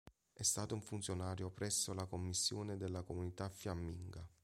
È 0.33 0.41
stato 0.41 0.73
un 0.73 0.81
funzionario 0.81 1.51
presso 1.51 1.93
la 1.93 2.07
Commissione 2.07 2.75
della 2.75 3.03
Comunità 3.03 3.49
fiamminga. 3.49 4.27